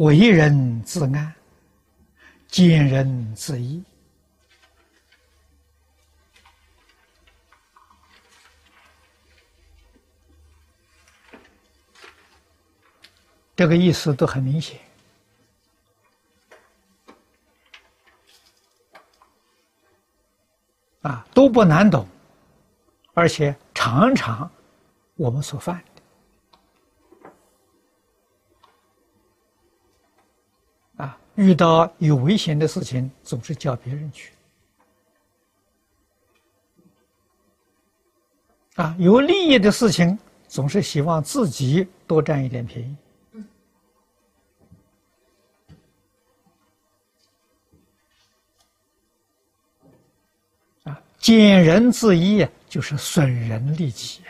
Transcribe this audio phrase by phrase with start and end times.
[0.00, 1.34] 为人自安，
[2.48, 3.84] 见人自疑。
[13.54, 14.80] 这个意思都很明显，
[21.02, 22.08] 啊，都不难懂，
[23.12, 24.50] 而且常常
[25.16, 25.84] 我们所犯
[31.00, 34.32] 啊，遇到有危险的事情，总是叫别人去，
[38.74, 42.96] 啊，有利益的事情，总是希望自己多占一点便宜。
[50.84, 54.20] 啊见人自义，就是损人利己，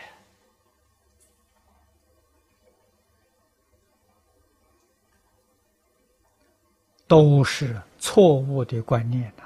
[7.11, 9.43] 都是错误的观念呐。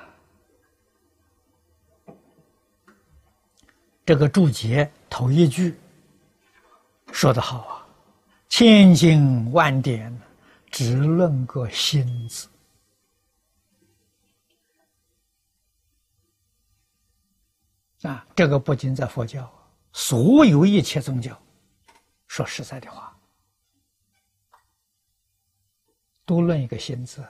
[4.06, 5.76] 这个注解头一句
[7.12, 7.88] 说的好啊，
[8.50, 10.16] 千经万典，
[10.70, 12.48] 只论个心字。
[18.04, 19.52] 啊，这个不仅在佛教，
[19.92, 21.36] 所有一切宗教，
[22.28, 23.18] 说实在的话，
[26.26, 27.26] 都论一个心字。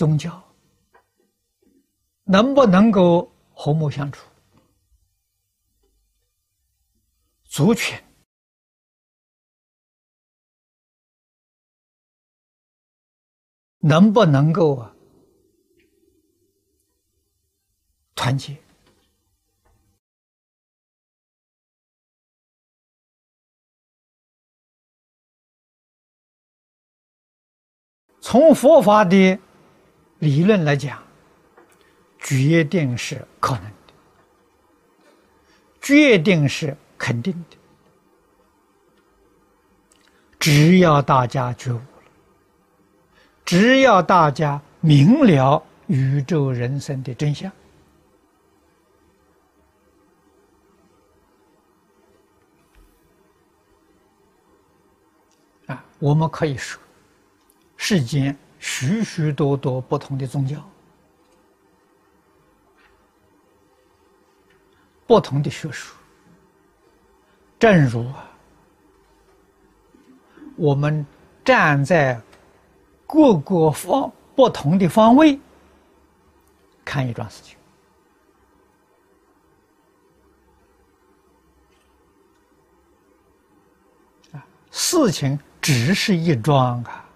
[0.00, 0.42] 宗教
[2.22, 4.26] 能不能够和睦相处？
[7.44, 8.02] 族群。
[13.80, 14.96] 能不能够啊
[18.14, 18.56] 团结？
[28.22, 29.38] 从佛法的
[30.20, 31.02] 理论来讲，
[32.20, 33.94] 决定是可能的，
[35.80, 37.56] 决定是肯定的，
[40.38, 41.84] 只要大家觉悟了。
[43.46, 47.50] 只要大家明了宇宙人生的真相，
[55.66, 56.80] 啊，我们可以说，
[57.76, 60.64] 世间许许多多不同的宗教，
[65.08, 65.96] 不同的学术，
[67.58, 68.30] 正如啊，
[70.54, 71.04] 我们
[71.44, 72.20] 站在。
[73.12, 75.36] 各个方不同的方位
[76.84, 77.58] 看一桩事情
[84.30, 87.09] 啊，事情只是一桩啊，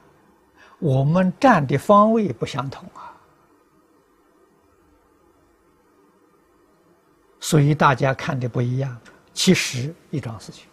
[0.85, 3.17] 我们站的方位不相同啊，
[7.41, 8.95] 所以大家看的不一样。
[9.33, 10.69] 其实一桩事情。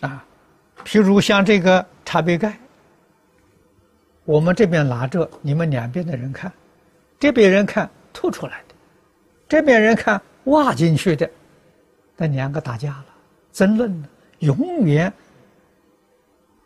[0.00, 0.24] 啊，
[0.82, 2.58] 譬如像这个茶杯盖，
[4.24, 6.50] 我们这边拿着，你们两边的人看，
[7.20, 8.74] 这边人看吐出来的，
[9.46, 11.30] 这边人看挖进去的，
[12.16, 13.06] 那两个打架了，
[13.52, 14.08] 争论了，
[14.42, 15.12] 永远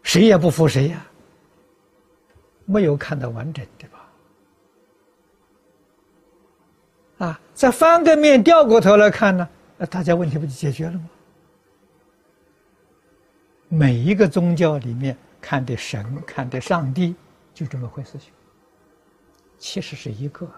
[0.03, 1.07] 谁也不服谁呀，
[2.65, 4.09] 没有看到完整的吧？
[7.27, 11.09] 啊，再翻个面，掉过头来看呢，那大家问题不就解决了吗？
[13.69, 17.17] 每一个宗教里面看的神、看的上帝，
[17.53, 18.33] 就这么回事情。
[19.59, 20.49] 其实是一个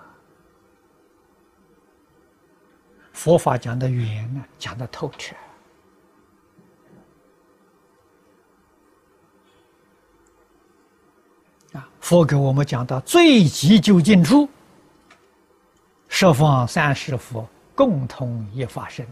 [3.13, 5.35] 佛法讲的圆呢，讲的透彻
[11.73, 11.89] 啊。
[12.09, 14.49] 佛给我们讲到最急究竟处，
[16.09, 19.07] 十方三世佛共同一法身。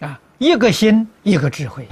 [0.00, 1.86] 啊，一个心，一个智慧，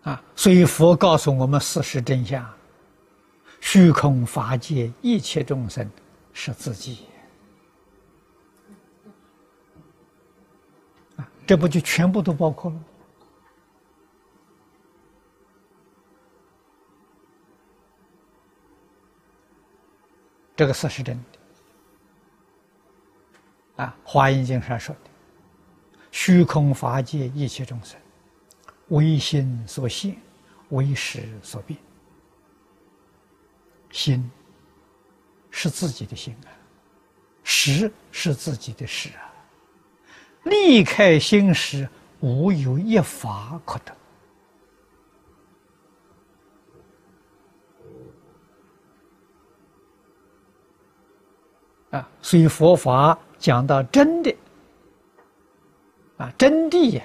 [0.00, 2.42] 啊，所以佛告诉我们事实真相：
[3.60, 5.86] 虚空法界一切众生
[6.32, 7.04] 是自己。
[11.16, 12.80] 啊，这不就全部都包括了？
[20.56, 21.16] 这个事是真
[23.76, 25.00] 的，啊，《华严经》上说的
[26.12, 28.00] ：“虚空法界一切众生，
[28.90, 30.16] 唯心所现，
[30.68, 31.76] 唯识所变。
[33.90, 34.30] 心
[35.50, 36.48] 是自己的心啊，
[37.42, 39.33] 识是自己的识啊。
[40.44, 41.88] 离开心识，
[42.20, 43.96] 无有一法可得。
[51.98, 54.34] 啊，所以佛法讲到真的，
[56.16, 57.04] 啊，真谛呀，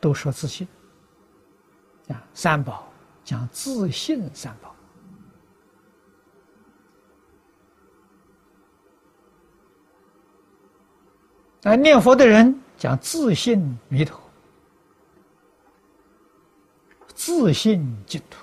[0.00, 0.66] 都说自信。
[2.08, 2.86] 啊，三宝
[3.24, 4.73] 讲自信三宝。
[11.64, 14.20] 那，念佛的人讲自信弥陀，
[17.14, 18.36] 自信净土。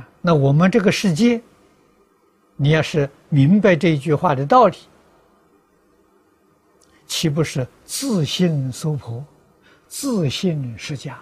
[0.00, 1.40] 啊，那我们这个世界。
[2.56, 4.76] 你要是明白这句话的道理，
[7.06, 9.24] 岂不是自信娑婆，
[9.88, 11.16] 自信释迦？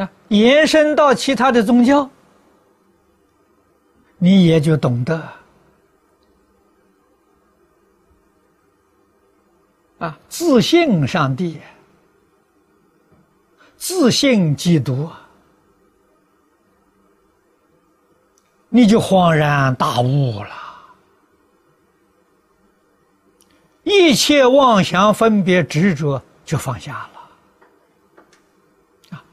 [0.00, 2.08] 啊，延伸到其他的宗教，
[4.16, 5.22] 你也就懂得
[9.98, 11.60] 啊，自信上帝。
[13.76, 15.10] 自信基督，
[18.68, 20.50] 你就恍然大悟了，
[23.82, 27.19] 一切妄想分别执着就放下了。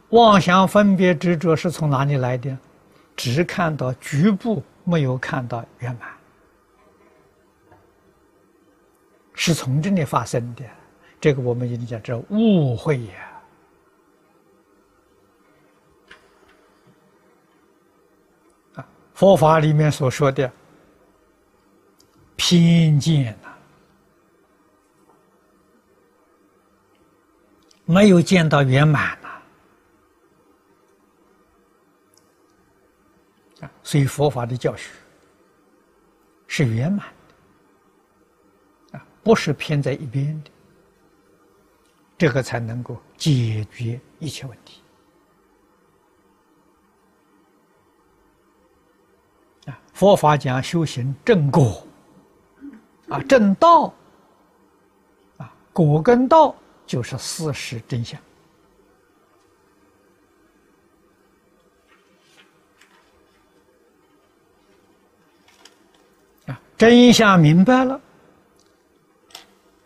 [0.09, 2.57] 妄想分别执着是从哪里来的？
[3.15, 6.07] 只看到局部，没有看到圆满，
[9.33, 10.63] 是从这里发生的。
[11.19, 13.13] 这个我们一定叫这误会呀。
[19.15, 20.51] 佛法里面所说的
[22.35, 23.49] 偏见呐，
[27.85, 29.26] 没有见到圆满呐，
[33.87, 34.91] 所以佛法的教学
[36.45, 37.07] 是圆满
[38.91, 40.51] 的，啊，不是偏在一边的，
[42.17, 44.81] 这个才能够解决一切问题
[49.67, 49.79] 啊。
[49.93, 51.87] 佛法讲修行正果，
[53.07, 53.93] 啊，正道，
[55.37, 56.53] 啊，果跟道
[56.85, 58.19] 就是事实真相，
[66.47, 67.99] 啊，真相明白了，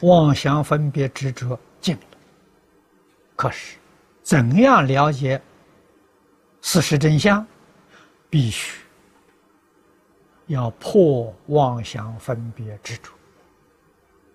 [0.02, 2.02] 妄想分别执着尽了。
[3.36, 3.78] 可是，
[4.22, 5.42] 怎样了解
[6.62, 7.46] 事实真相，
[8.30, 8.82] 必须。
[10.48, 13.14] 要破妄想分别执着，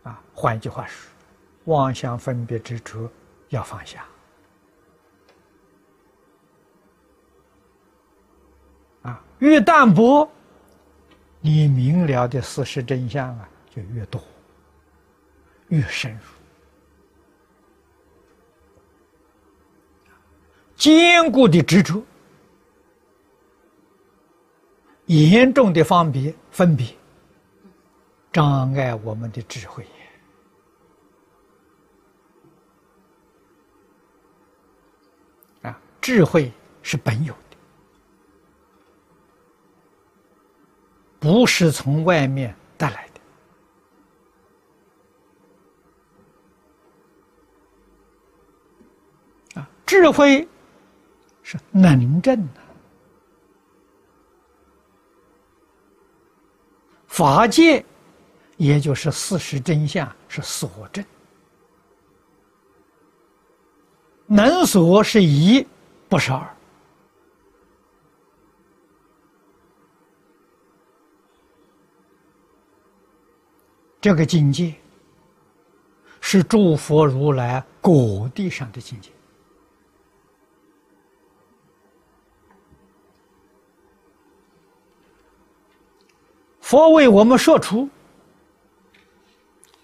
[0.05, 1.12] 啊，换一句话说，
[1.64, 3.11] 妄想分别执着
[3.50, 4.06] 要放下，
[9.03, 10.26] 啊，越淡薄，
[11.46, 14.20] 你明了的事实真相啊就越多，
[15.69, 16.20] 越深入，
[20.75, 22.02] 坚固的执着。
[25.04, 26.84] 严重的分别分别，
[28.32, 29.86] 障碍我们的智慧。
[35.62, 37.45] 啊，智慧是本有的，
[41.19, 43.08] 不是从外面带来
[49.55, 49.61] 的。
[49.61, 50.46] 啊，智慧
[51.43, 52.61] 是能证的。
[57.08, 57.85] 法界，
[58.58, 61.03] 也就是事实真相是所证，
[64.27, 65.67] 能所是一，
[66.11, 66.56] 不是二。
[74.06, 74.72] 这个境界
[76.20, 79.10] 是诸佛如来果地上的境界。
[86.60, 87.91] 佛为我们说出，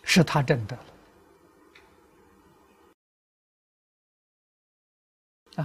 [0.05, 0.85] 是他证得了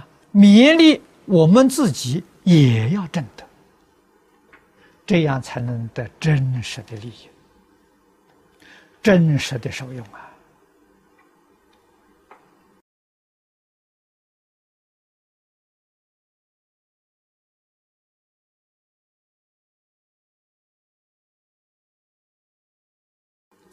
[0.00, 0.08] 啊！
[0.34, 3.46] 勉励我们自己也要证得，
[5.06, 7.28] 这样才能得真实的利益，
[9.02, 10.28] 真实的受用啊。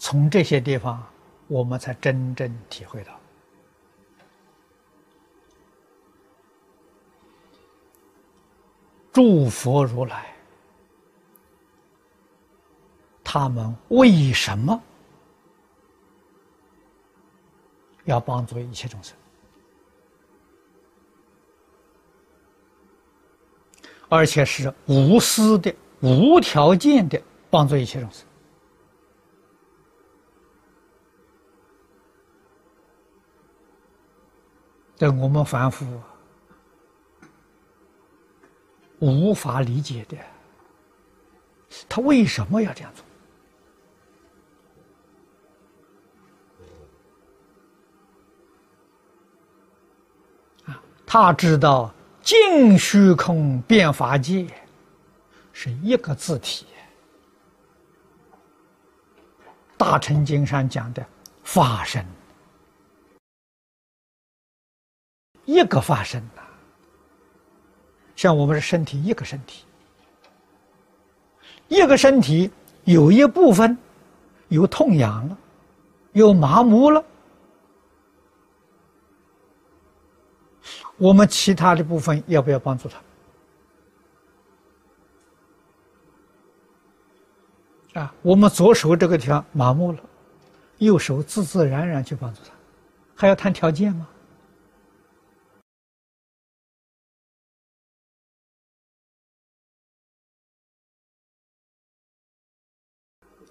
[0.08, 1.04] 从这些地方
[1.48, 3.20] 我们才真正体会到
[9.12, 10.32] 诸佛如来
[13.24, 14.80] 他们为什么
[18.06, 19.16] 要帮助一切众生？
[24.08, 28.26] 而且是无私的、无条件的帮助一切众生。
[34.96, 35.86] 这我们凡夫
[39.00, 40.18] 无法理解的，
[41.90, 43.05] 他为什么要这样做？
[51.16, 51.90] 他知道。
[52.22, 54.46] 净虚空变法界
[55.54, 56.66] 是一个字体，
[59.78, 61.06] 大乘经上讲的
[61.44, 62.06] 法身，
[65.46, 66.42] 一个法身呐。
[68.18, 69.64] 像我们的身体，一个身体，
[71.70, 72.52] 一个身体
[72.84, 73.78] 有一部分
[74.50, 75.38] 有痛痒了，
[76.12, 77.02] 有麻木了。
[80.98, 83.00] 我们其他的部分要不要帮助他？
[88.00, 90.00] 啊，我们左手这个地方麻木了，
[90.80, 92.52] 右手自自然然去帮助他，
[93.16, 94.08] 还要谈条件吗？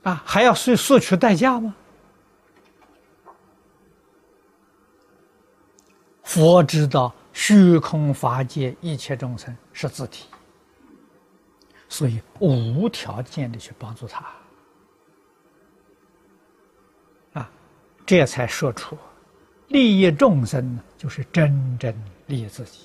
[0.03, 1.75] 啊，还要索索取代价吗？
[6.23, 7.15] 佛知道。
[7.35, 10.29] 虚空法界一切众生是自体，
[11.89, 14.25] 所以无条件的去帮助他，
[17.35, 17.51] 啊，
[18.07, 18.97] 这才说出
[19.69, 21.93] 利益众生就是真正
[22.27, 22.85] 利益自己。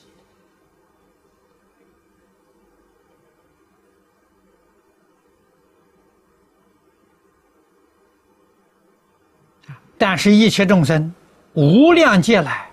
[9.98, 11.14] 但是，一切众生
[11.54, 12.69] 无量劫来。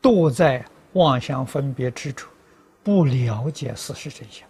[0.00, 2.30] 都在妄想分别之处，
[2.82, 4.48] 不了解事实真相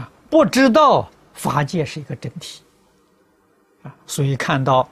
[0.00, 0.10] 啊！
[0.28, 2.62] 不知道法界是一个整体
[3.82, 4.88] 啊，所以看到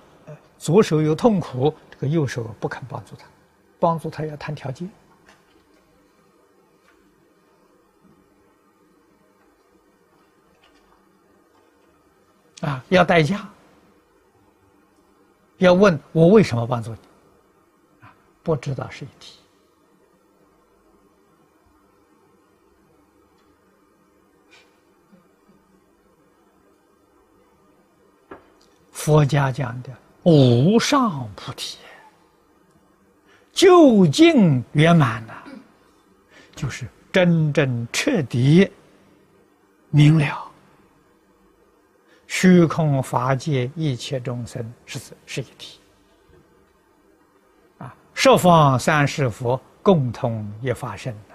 [0.58, 3.26] 左手有痛苦，这个右手不肯帮助他，
[3.78, 4.90] 帮助他要谈条件
[12.62, 13.48] 啊，要代价。
[15.58, 16.98] 要问我为什么帮助你？
[18.42, 19.38] 不知道是一题。
[28.90, 29.90] 佛家讲的
[30.24, 31.78] 无上菩提，
[33.52, 35.44] 究竟圆满了，
[36.54, 38.70] 就是真正彻底
[39.90, 40.47] 明了。
[42.40, 45.80] 虚空法界一切众生是是一体，
[47.78, 51.34] 啊，十方三世佛共同一法身呐，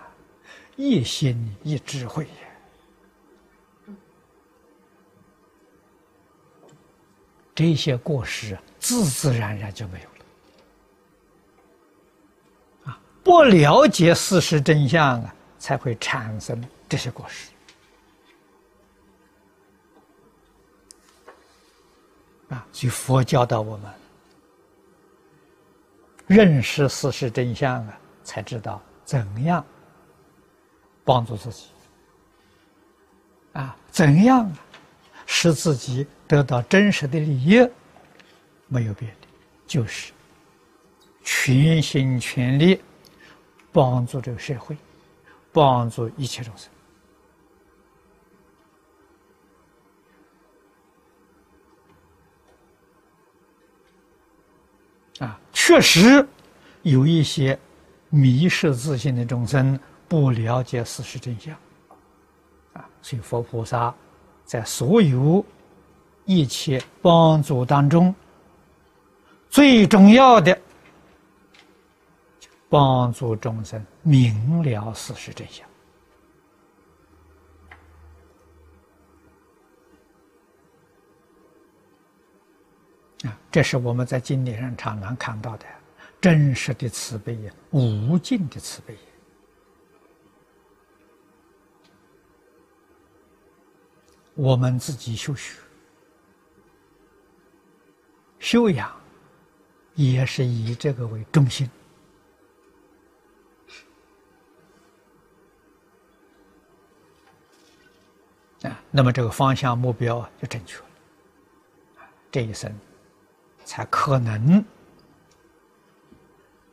[0.77, 3.93] 一心一智慧呀，
[7.53, 10.05] 这些过失啊自自然然就没有
[12.86, 17.50] 了，啊，不了解事实真相啊，才会产生这些过失。
[22.50, 23.92] 啊，所以佛教导我们
[26.28, 29.66] 认识事实真相啊，才知道怎样
[31.04, 31.66] 帮助自己
[33.54, 34.52] 啊，怎样
[35.26, 37.68] 使自己得到真实的利益，
[38.68, 39.28] 没有别的，
[39.68, 40.12] 就是
[41.24, 42.82] 全心全力
[43.72, 44.76] 帮助这个社会，
[45.52, 46.70] 帮助一切众生。
[55.65, 56.27] 确实
[56.82, 57.58] 有一些
[58.10, 59.79] 迷失自信的众生
[60.10, 61.55] 不了解事实真相，
[62.74, 63.96] 啊，所以佛菩萨
[64.43, 65.43] 在所有
[66.25, 68.13] 一切帮助当中，
[69.50, 70.60] 最重要的
[72.67, 75.65] 帮助众生明了事实真相。
[83.24, 85.65] 啊，这是我们在经典上常常看到的
[86.20, 88.98] 真实的慈悲呀，无尽的慈悲。
[94.36, 95.60] 我们自己修学、
[98.39, 98.92] 修养，
[99.94, 101.70] 也是以这个为中心
[108.63, 108.84] 啊。
[108.89, 110.86] 那么这个方向目标就正确了，
[112.32, 112.75] 这一生
[113.65, 114.63] 才可能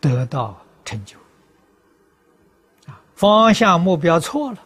[0.00, 1.16] 得到成就。
[2.86, 4.58] 啊，方向目标错了。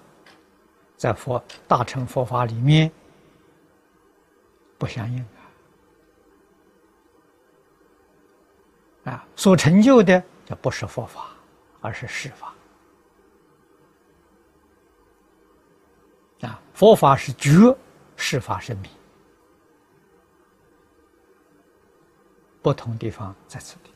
[0.97, 2.91] 在佛大乘佛法里面
[4.79, 5.27] 不相应
[9.05, 9.27] 啊！
[9.37, 11.27] 所成就的叫不是佛法，
[11.83, 12.55] 而是世法。
[16.41, 17.77] 啊，佛法是觉，
[18.17, 18.89] 世法是迷，
[22.65, 23.91] 不同地方在此地。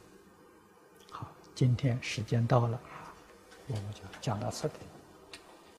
[1.10, 2.78] 好，今天时间到了，
[3.66, 4.74] 我们就讲到这里。